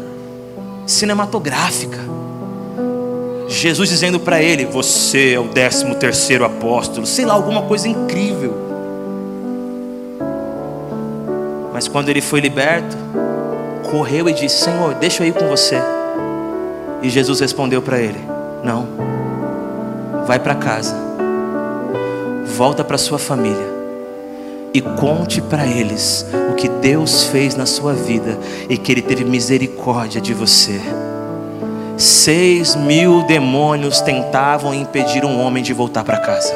cinematográfica. 0.85 1.99
Jesus 3.47 3.89
dizendo 3.89 4.19
para 4.19 4.43
ele: 4.43 4.67
Você 4.67 5.35
é 5.35 5.41
o 5.41 5.45
décimo 5.45 5.95
terceiro 5.95 6.45
apóstolo, 6.45 7.07
sei 7.07 7.25
lá, 7.25 7.35
alguma 7.35 7.63
coisa 7.63 7.89
incrível. 7.89 8.69
Mas 11.73 11.87
quando 11.87 12.09
ele 12.09 12.21
foi 12.21 12.41
liberto, 12.41 12.97
correu 13.89 14.29
e 14.29 14.33
disse: 14.33 14.65
Senhor, 14.65 14.95
deixa 14.95 15.23
eu 15.23 15.29
ir 15.29 15.33
com 15.33 15.49
você. 15.49 15.79
E 17.03 17.09
Jesus 17.09 17.39
respondeu 17.39 17.81
para 17.81 18.01
ele: 18.01 18.19
Não, 18.65 18.89
vai 20.27 20.41
para 20.41 20.57
casa, 20.57 20.97
volta 22.57 22.83
para 22.83 22.99
sua 22.99 23.19
família 23.19 23.80
e 24.73 24.81
conte 24.81 25.41
para 25.41 25.67
eles 25.67 26.25
o 26.51 26.55
que 26.55 26.69
Deus 26.69 27.25
fez 27.25 27.55
na 27.55 27.67
sua 27.67 27.93
vida 27.93 28.39
e 28.69 28.77
que 28.77 28.93
Ele 28.93 29.03
teve 29.03 29.25
misericórdia 29.25 30.21
de 30.21 30.33
você. 30.33 30.81
Seis 31.97 32.75
mil 32.77 33.23
demônios 33.25 34.01
tentavam 34.01 34.73
impedir 34.73 35.25
um 35.25 35.41
homem 35.41 35.63
de 35.63 35.73
voltar 35.73 36.05
para 36.05 36.19
casa. 36.19 36.55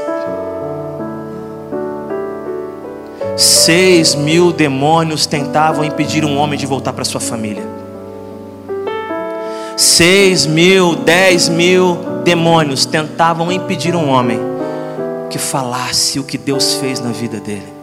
Seis 3.36 4.14
mil 4.14 4.52
demônios 4.52 5.26
tentavam 5.26 5.84
impedir 5.84 6.24
um 6.24 6.38
homem 6.38 6.58
de 6.58 6.66
voltar 6.66 6.92
para 6.92 7.04
sua 7.04 7.20
família. 7.20 7.64
Seis 9.76 10.46
mil, 10.46 10.94
dez 10.94 11.48
mil 11.48 11.98
demônios 12.22 12.86
tentavam 12.86 13.50
impedir 13.50 13.96
um 13.96 14.08
homem 14.08 14.38
que 15.28 15.38
falasse 15.38 16.20
o 16.20 16.24
que 16.24 16.38
Deus 16.38 16.74
fez 16.74 17.00
na 17.00 17.10
vida 17.10 17.40
dele. 17.40 17.73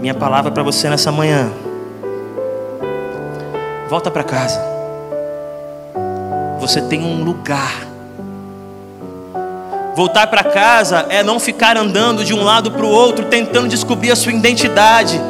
Minha 0.00 0.14
palavra 0.14 0.50
para 0.50 0.62
você 0.62 0.88
nessa 0.88 1.12
manhã. 1.12 1.52
Volta 3.88 4.10
para 4.10 4.24
casa. 4.24 4.60
Você 6.58 6.80
tem 6.82 7.02
um 7.02 7.22
lugar 7.22 7.90
Voltar 10.00 10.28
para 10.28 10.42
casa 10.44 11.04
é 11.10 11.22
não 11.22 11.38
ficar 11.38 11.76
andando 11.76 12.24
de 12.24 12.32
um 12.32 12.42
lado 12.42 12.70
para 12.70 12.86
o 12.86 12.88
outro 12.88 13.26
tentando 13.26 13.68
descobrir 13.68 14.10
a 14.10 14.16
sua 14.16 14.32
identidade. 14.32 15.20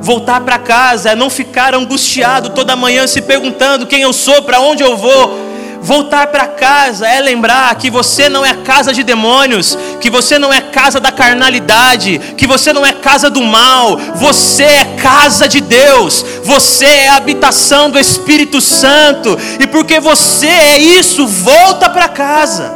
Voltar 0.00 0.40
para 0.42 0.60
casa 0.60 1.10
é 1.10 1.14
não 1.16 1.28
ficar 1.28 1.74
angustiado 1.74 2.50
toda 2.50 2.76
manhã 2.76 3.04
se 3.08 3.22
perguntando 3.22 3.84
quem 3.84 4.02
eu 4.02 4.12
sou, 4.12 4.42
para 4.42 4.60
onde 4.60 4.82
eu 4.82 4.96
vou. 4.96 5.41
Voltar 5.82 6.28
para 6.28 6.46
casa 6.46 7.08
é 7.08 7.20
lembrar 7.20 7.74
que 7.74 7.90
você 7.90 8.28
não 8.28 8.46
é 8.46 8.54
casa 8.54 8.92
de 8.92 9.02
demônios, 9.02 9.76
que 10.00 10.08
você 10.08 10.38
não 10.38 10.52
é 10.52 10.60
casa 10.60 11.00
da 11.00 11.10
carnalidade, 11.10 12.20
que 12.36 12.46
você 12.46 12.72
não 12.72 12.86
é 12.86 12.92
casa 12.92 13.28
do 13.28 13.42
mal, 13.42 13.96
você 14.14 14.62
é 14.62 14.84
casa 15.02 15.48
de 15.48 15.60
Deus, 15.60 16.24
você 16.44 16.86
é 16.86 17.08
a 17.08 17.16
habitação 17.16 17.90
do 17.90 17.98
Espírito 17.98 18.60
Santo, 18.60 19.36
e 19.58 19.66
porque 19.66 19.98
você 19.98 20.46
é 20.46 20.78
isso, 20.78 21.26
volta 21.26 21.90
para 21.90 22.08
casa. 22.08 22.72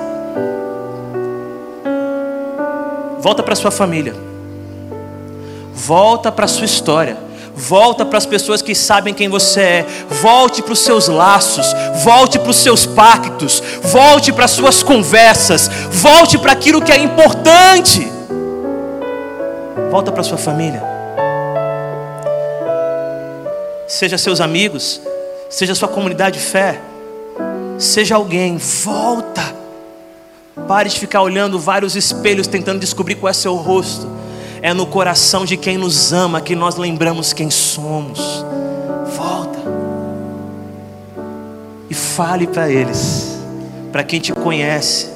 Volta 3.20 3.40
para 3.40 3.54
sua 3.54 3.70
família. 3.70 4.16
Volta 5.72 6.32
para 6.32 6.48
sua 6.48 6.64
história. 6.64 7.25
Volta 7.56 8.04
para 8.04 8.18
as 8.18 8.26
pessoas 8.26 8.60
que 8.60 8.74
sabem 8.74 9.14
quem 9.14 9.28
você 9.28 9.60
é. 9.60 9.86
Volte 10.20 10.62
para 10.62 10.72
os 10.72 10.78
seus 10.78 11.08
laços. 11.08 11.66
Volte 12.04 12.38
para 12.38 12.50
os 12.50 12.56
seus 12.56 12.84
pactos. 12.86 13.62
Volte 13.82 14.32
para 14.32 14.44
as 14.44 14.50
suas 14.50 14.82
conversas. 14.82 15.68
Volte 15.90 16.36
para 16.38 16.52
aquilo 16.52 16.82
que 16.82 16.92
é 16.92 16.98
importante. 16.98 18.06
Volta 19.90 20.12
para 20.12 20.22
sua 20.22 20.38
família. 20.38 20.82
Seja 23.88 24.18
seus 24.18 24.40
amigos. 24.40 25.00
Seja 25.48 25.74
sua 25.74 25.88
comunidade 25.88 26.38
de 26.38 26.44
fé. 26.44 26.80
Seja 27.78 28.16
alguém. 28.16 28.58
Volta 28.58 29.56
Pare 30.66 30.88
de 30.88 30.98
ficar 30.98 31.20
olhando 31.20 31.60
vários 31.60 31.94
espelhos 31.94 32.46
tentando 32.46 32.80
descobrir 32.80 33.16
qual 33.16 33.30
é 33.30 33.34
seu 33.34 33.54
rosto. 33.54 34.08
É 34.62 34.72
no 34.72 34.86
coração 34.86 35.44
de 35.44 35.56
quem 35.56 35.76
nos 35.76 36.12
ama 36.12 36.40
que 36.40 36.54
nós 36.54 36.76
lembramos 36.76 37.32
quem 37.32 37.50
somos. 37.50 38.44
Volta. 39.16 39.58
E 41.88 41.94
fale 41.94 42.46
para 42.46 42.68
eles, 42.70 43.38
para 43.92 44.02
quem 44.02 44.20
te 44.20 44.32
conhece, 44.32 45.08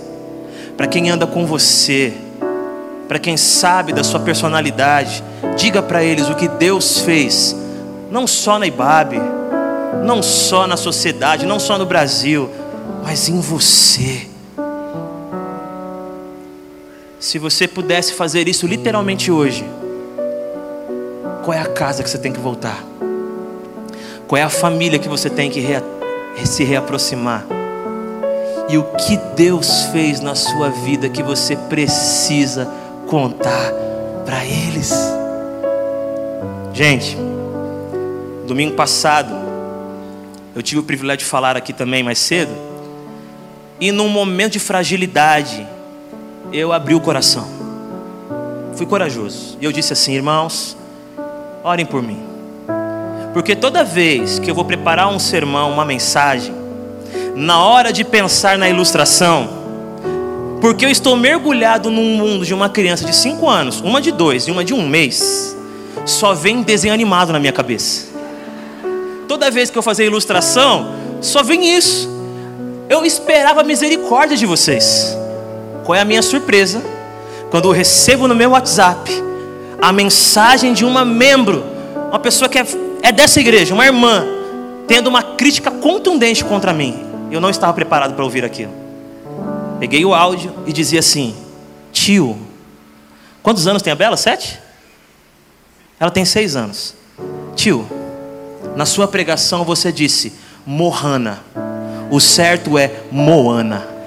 para 0.77 0.87
quem 0.87 1.11
anda 1.11 1.27
com 1.27 1.47
você, 1.47 2.15
para 3.09 3.19
quem 3.19 3.37
sabe 3.37 3.93
da 3.93 4.05
sua 4.05 4.21
personalidade. 4.21 5.25
Diga 5.57 5.83
para 5.83 6.03
eles 6.05 6.29
o 6.29 6.35
que 6.35 6.47
Deus 6.47 7.01
fez, 7.01 7.57
não 8.11 8.27
só 8.27 8.59
na 8.59 8.67
Ibabe, 8.67 9.21
não 10.05 10.23
só 10.23 10.67
na 10.67 10.77
sociedade, 10.77 11.45
não 11.45 11.59
só 11.59 11.77
no 11.77 11.87
Brasil, 11.87 12.49
mas 13.03 13.29
em 13.29 13.41
você. 13.41 14.30
Se 17.21 17.39
você 17.39 17.69
pudesse 17.69 18.15
fazer 18.15 18.49
isso 18.49 18.67
literalmente 18.67 19.31
hoje, 19.31 19.63
qual 21.45 21.53
é 21.53 21.61
a 21.61 21.67
casa 21.67 22.03
que 22.03 22.09
você 22.09 22.17
tem 22.17 22.33
que 22.33 22.41
voltar? 22.41 22.83
Qual 24.27 24.39
é 24.39 24.43
a 24.43 24.49
família 24.49 24.99
que 24.99 25.09
você 25.09 25.29
tem 25.29 25.51
que 25.51 25.63
se 26.47 26.65
reaproximar? 26.65 27.45
E 28.71 28.79
o 28.79 28.85
que 28.85 29.19
Deus 29.37 29.83
fez 29.93 30.21
na 30.21 30.35
sua 30.35 30.71
vida 30.71 31.11
que 31.11 31.23
você 31.23 31.57
precisa 31.57 32.67
contar 33.07 33.71
para 34.25 34.43
eles? 34.47 34.91
Gente, 36.73 37.19
domingo 38.47 38.75
passado, 38.75 39.35
eu 40.57 40.63
tive 40.63 40.81
o 40.81 40.85
privilégio 40.85 41.19
de 41.19 41.25
falar 41.27 41.55
aqui 41.55 41.75
também 41.75 42.03
mais 42.03 42.19
cedo, 42.19 42.53
e 43.79 43.93
num 43.93 44.09
momento 44.09 44.53
de 44.53 44.59
fragilidade, 44.59 45.67
eu 46.53 46.73
abri 46.73 46.95
o 46.95 47.01
coração. 47.01 47.47
Fui 48.75 48.87
corajoso. 48.87 49.57
E 49.61 49.65
eu 49.65 49.73
disse 49.73 49.93
assim, 49.93 50.15
irmãos, 50.15 50.77
orem 51.63 51.87
por 51.87 52.03
mim. 52.03 52.19
Porque 53.33 53.55
toda 53.55 53.85
vez 53.85 54.39
que 54.39 54.51
eu 54.51 54.55
vou 54.55 54.65
preparar 54.65 55.09
um 55.09 55.19
sermão, 55.19 55.71
uma 55.71 55.85
mensagem, 55.85 56.55
na 57.37 57.63
hora 57.63 57.93
de 57.93 58.05
pensar 58.05 58.59
na 58.59 58.69
ilustração, 58.69 59.49
porque 60.61 60.85
eu 60.85 60.91
estou 60.91 61.17
mergulhado 61.17 61.91
num 61.91 62.17
mundo 62.17 62.45
de 62.45 62.53
uma 62.53 62.69
criança 62.69 63.05
de 63.05 63.15
5 63.15 63.49
anos, 63.49 63.81
uma 63.81 64.01
de 64.01 64.11
dois 64.13 64.49
e 64.49 64.51
uma 64.51 64.65
de 64.65 64.75
um 64.75 64.87
mês, 64.87 65.57
só 66.05 66.35
vem 66.35 66.63
desenho 66.63 66.93
animado 66.93 67.33
na 67.33 67.39
minha 67.39 67.53
cabeça. 67.53 68.09
Toda 69.29 69.51
vez 69.51 69.71
que 69.71 69.79
eu 69.79 69.83
fazer 69.83 70.07
ilustração, 70.07 70.93
só 71.21 71.43
vem 71.43 71.77
isso. 71.77 72.09
Eu 72.89 73.05
esperava 73.05 73.61
a 73.61 73.65
misericórdia 73.65 74.37
de 74.37 74.45
vocês. 74.45 75.17
Qual 75.85 75.97
é 75.97 76.01
a 76.01 76.05
minha 76.05 76.23
surpresa 76.23 76.83
quando 77.51 77.69
eu 77.69 77.73
recebo 77.73 78.29
no 78.29 78.35
meu 78.35 78.51
WhatsApp 78.51 79.11
a 79.81 79.93
mensagem 79.93 80.73
de 80.73 80.85
uma 80.85 81.05
membro, 81.05 81.65
uma 82.09 82.19
pessoa 82.19 82.49
que 82.49 82.59
é, 82.59 82.67
é 83.03 83.13
dessa 83.13 83.41
igreja, 83.41 83.75
uma 83.75 83.87
irmã, 83.87 84.25
tendo 84.87 85.09
uma 85.09 85.23
crítica 85.23 85.71
contundente 85.71 86.45
contra 86.45 86.73
mim. 86.73 87.07
Eu 87.31 87.41
não 87.41 87.51
estava 87.51 87.73
preparado 87.73 88.15
para 88.15 88.25
ouvir 88.25 88.45
aquilo. 88.45 88.73
Peguei 89.79 90.05
o 90.05 90.13
áudio 90.13 90.53
e 90.67 90.73
dizia 90.73 91.01
assim: 91.01 91.35
Tio, 91.93 92.39
quantos 93.43 93.67
anos 93.67 93.83
tem 93.83 93.93
a 93.93 93.97
Bela? 93.97 94.17
Sete? 94.17 94.61
Ela 95.99 96.11
tem 96.11 96.25
seis 96.25 96.57
anos. 96.57 96.95
Tio, 97.55 97.87
na 98.77 98.85
sua 98.87 99.09
pregação 99.09 99.65
você 99.65 99.91
disse 99.91 100.33
Mohana. 100.67 101.41
O 102.11 102.21
certo 102.21 102.77
é 102.77 102.93
Moana. 103.11 104.00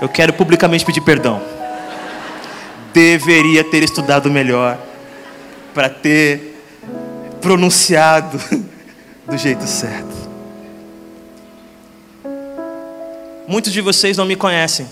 Eu 0.00 0.08
quero 0.08 0.32
publicamente 0.32 0.84
pedir 0.84 1.00
perdão. 1.00 1.42
Deveria 2.92 3.64
ter 3.64 3.82
estudado 3.82 4.30
melhor 4.30 4.78
para 5.74 5.88
ter 5.88 6.62
pronunciado 7.40 8.38
do 9.26 9.36
jeito 9.36 9.66
certo. 9.66 10.28
Muitos 13.46 13.72
de 13.72 13.80
vocês 13.80 14.16
não 14.16 14.24
me 14.24 14.36
conhecem, 14.36 14.86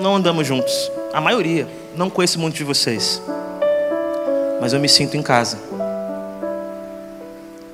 não 0.00 0.16
andamos 0.16 0.46
juntos. 0.46 0.90
A 1.12 1.20
maioria, 1.20 1.66
não 1.96 2.10
conheço 2.10 2.38
muito 2.38 2.56
de 2.56 2.64
vocês. 2.64 3.22
Mas 4.60 4.72
eu 4.72 4.80
me 4.80 4.88
sinto 4.88 5.16
em 5.16 5.22
casa. 5.22 5.58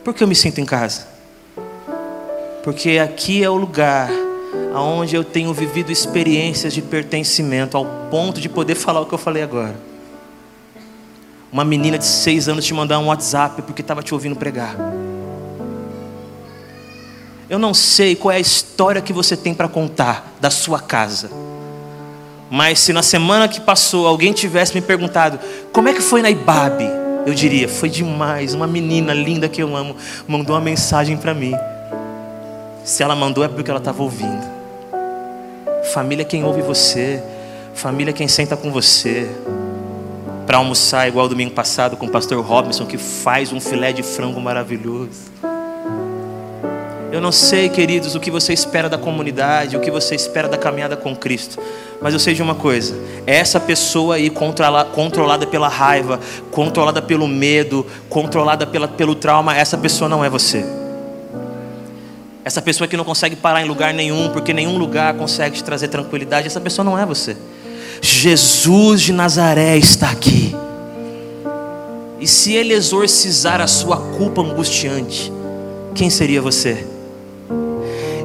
Por 0.04 0.14
que 0.14 0.22
eu 0.22 0.28
me 0.28 0.34
sinto 0.34 0.60
em 0.60 0.66
casa? 0.66 1.06
Porque 2.62 2.98
aqui 2.98 3.42
é 3.42 3.48
o 3.48 3.56
lugar 3.56 4.10
onde 4.74 5.16
eu 5.16 5.24
tenho 5.24 5.52
vivido 5.52 5.90
experiências 5.90 6.72
de 6.72 6.82
pertencimento 6.82 7.76
ao 7.76 7.84
ponto 8.10 8.40
de 8.40 8.48
poder 8.48 8.74
falar 8.74 9.00
o 9.00 9.06
que 9.06 9.14
eu 9.14 9.18
falei 9.18 9.42
agora. 9.42 9.76
Uma 11.52 11.64
menina 11.64 11.98
de 11.98 12.06
seis 12.06 12.48
anos 12.48 12.64
te 12.64 12.72
mandar 12.72 12.98
um 12.98 13.06
WhatsApp 13.06 13.62
porque 13.62 13.80
estava 13.80 14.02
te 14.02 14.14
ouvindo 14.14 14.36
pregar. 14.36 14.76
Eu 17.48 17.58
não 17.58 17.74
sei 17.74 18.14
qual 18.14 18.30
é 18.30 18.36
a 18.36 18.40
história 18.40 19.02
que 19.02 19.12
você 19.12 19.36
tem 19.36 19.52
para 19.52 19.66
contar 19.66 20.32
da 20.40 20.50
sua 20.50 20.78
casa. 20.78 21.30
Mas 22.48 22.78
se 22.78 22.92
na 22.92 23.02
semana 23.02 23.48
que 23.48 23.60
passou 23.60 24.06
alguém 24.06 24.32
tivesse 24.32 24.74
me 24.74 24.80
perguntado 24.80 25.40
como 25.72 25.88
é 25.88 25.92
que 25.92 26.00
foi 26.00 26.22
na 26.22 26.30
Ibabe, 26.30 26.84
eu 27.26 27.34
diria: 27.34 27.68
foi 27.68 27.88
demais. 27.88 28.54
Uma 28.54 28.68
menina 28.68 29.12
linda 29.12 29.48
que 29.48 29.60
eu 29.60 29.74
amo 29.74 29.96
mandou 30.28 30.54
uma 30.54 30.62
mensagem 30.62 31.16
para 31.16 31.34
mim. 31.34 31.54
Se 32.84 33.02
ela 33.02 33.16
mandou 33.16 33.42
é 33.42 33.48
porque 33.48 33.70
ela 33.70 33.78
estava 33.78 34.00
ouvindo. 34.00 34.59
Família 35.92 36.22
é 36.22 36.24
quem 36.24 36.44
ouve 36.44 36.62
você. 36.62 37.20
Família 37.74 38.10
é 38.10 38.14
quem 38.14 38.28
senta 38.28 38.56
com 38.56 38.70
você. 38.70 39.28
Para 40.46 40.58
almoçar, 40.58 41.08
igual 41.08 41.28
domingo 41.28 41.50
passado 41.50 41.96
com 41.96 42.06
o 42.06 42.08
pastor 42.08 42.40
Robinson, 42.44 42.86
que 42.86 42.96
faz 42.96 43.52
um 43.52 43.60
filé 43.60 43.92
de 43.92 44.02
frango 44.02 44.40
maravilhoso. 44.40 45.30
Eu 47.10 47.20
não 47.20 47.32
sei, 47.32 47.68
queridos, 47.68 48.14
o 48.14 48.20
que 48.20 48.30
você 48.30 48.52
espera 48.52 48.88
da 48.88 48.96
comunidade, 48.96 49.76
o 49.76 49.80
que 49.80 49.90
você 49.90 50.14
espera 50.14 50.46
da 50.46 50.56
caminhada 50.56 50.96
com 50.96 51.14
Cristo. 51.14 51.60
Mas 52.00 52.14
eu 52.14 52.20
sei 52.20 52.34
de 52.34 52.42
uma 52.42 52.54
coisa: 52.54 52.94
essa 53.26 53.58
pessoa 53.58 54.14
aí 54.14 54.30
controlada 54.30 55.46
pela 55.46 55.68
raiva, 55.68 56.20
controlada 56.52 57.02
pelo 57.02 57.26
medo, 57.26 57.84
controlada 58.08 58.64
pela, 58.64 58.86
pelo 58.86 59.16
trauma, 59.16 59.56
essa 59.56 59.76
pessoa 59.76 60.08
não 60.08 60.24
é 60.24 60.30
você. 60.30 60.64
Essa 62.50 62.60
pessoa 62.60 62.88
que 62.88 62.96
não 62.96 63.04
consegue 63.04 63.36
parar 63.36 63.62
em 63.62 63.64
lugar 63.64 63.94
nenhum, 63.94 64.28
porque 64.30 64.52
nenhum 64.52 64.76
lugar 64.76 65.14
consegue 65.14 65.54
te 65.54 65.62
trazer 65.62 65.86
tranquilidade, 65.86 66.48
essa 66.48 66.60
pessoa 66.60 66.84
não 66.84 66.98
é 66.98 67.06
você. 67.06 67.36
Jesus 68.02 69.02
de 69.02 69.12
Nazaré 69.12 69.76
está 69.76 70.10
aqui. 70.10 70.52
E 72.18 72.26
se 72.26 72.52
ele 72.52 72.74
exorcizar 72.74 73.60
a 73.60 73.68
sua 73.68 73.98
culpa 73.98 74.42
angustiante, 74.42 75.32
quem 75.94 76.10
seria 76.10 76.42
você? 76.42 76.84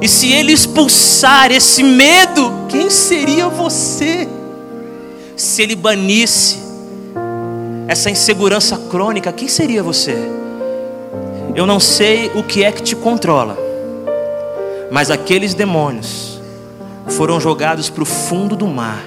E 0.02 0.08
se 0.08 0.32
ele 0.32 0.50
expulsar 0.50 1.52
esse 1.52 1.84
medo, 1.84 2.52
quem 2.68 2.90
seria 2.90 3.48
você? 3.48 4.28
Se 5.36 5.62
ele 5.62 5.76
banisse 5.76 6.58
essa 7.86 8.10
insegurança 8.10 8.76
crônica, 8.90 9.30
quem 9.30 9.46
seria 9.46 9.84
você? 9.84 10.16
Eu 11.54 11.64
não 11.64 11.78
sei 11.78 12.32
o 12.34 12.42
que 12.42 12.64
é 12.64 12.72
que 12.72 12.82
te 12.82 12.96
controla, 12.96 13.65
mas 14.90 15.10
aqueles 15.10 15.54
demônios 15.54 16.40
foram 17.08 17.40
jogados 17.40 17.88
para 17.90 18.02
o 18.02 18.06
fundo 18.06 18.56
do 18.56 18.66
mar 18.66 19.04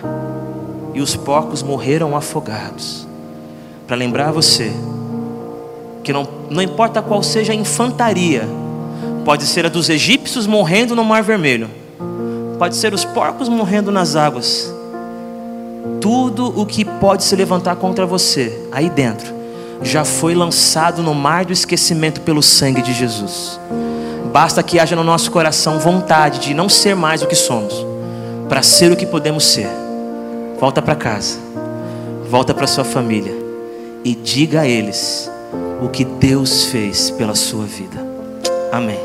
e 0.93 1.01
os 1.01 1.15
porcos 1.15 1.61
morreram 1.61 2.15
afogados. 2.15 3.07
Para 3.87 3.95
lembrar 3.95 4.31
você 4.31 4.71
que 6.03 6.13
não, 6.13 6.27
não 6.49 6.61
importa 6.61 7.01
qual 7.01 7.21
seja 7.21 7.51
a 7.51 7.55
infantaria 7.55 8.47
Pode 9.29 9.45
ser 9.45 9.65
a 9.65 9.69
dos 9.69 9.89
egípcios 9.89 10.47
morrendo 10.47 10.95
no 10.95 11.03
Mar 11.03 11.21
Vermelho. 11.21 11.69
Pode 12.57 12.75
ser 12.75 12.93
os 12.93 13.05
porcos 13.05 13.47
morrendo 13.47 13.91
nas 13.91 14.15
águas. 14.15 14.73
Tudo 16.01 16.59
o 16.59 16.65
que 16.65 16.83
pode 16.83 17.23
se 17.23 17.35
levantar 17.35 17.75
contra 17.75 18.05
você 18.05 18.67
aí 18.71 18.89
dentro 18.89 19.37
já 19.81 20.03
foi 20.03 20.33
lançado 20.33 21.03
no 21.03 21.13
mar 21.13 21.45
do 21.45 21.53
esquecimento 21.53 22.21
pelo 22.21 22.41
sangue 22.41 22.81
de 22.81 22.91
Jesus. 22.91 23.59
Basta 24.31 24.61
que 24.61 24.79
haja 24.79 24.95
no 24.95 25.03
nosso 25.03 25.31
coração 25.31 25.79
vontade 25.79 26.39
de 26.39 26.53
não 26.53 26.69
ser 26.69 26.95
mais 26.95 27.21
o 27.21 27.27
que 27.27 27.35
somos, 27.35 27.73
para 28.47 28.61
ser 28.61 28.91
o 28.91 28.95
que 28.95 29.05
podemos 29.05 29.43
ser. 29.43 29.67
Volta 30.59 30.81
para 30.81 30.95
casa, 30.95 31.37
volta 32.29 32.53
para 32.53 32.67
sua 32.67 32.83
família 32.83 33.33
e 34.03 34.13
diga 34.13 34.61
a 34.61 34.67
eles 34.67 35.29
o 35.81 35.89
que 35.89 36.05
Deus 36.05 36.65
fez 36.65 37.09
pela 37.09 37.35
sua 37.35 37.65
vida. 37.65 38.05
Amém. 38.71 38.99